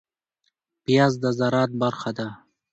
[0.83, 2.27] پياز د زراعت برخه ده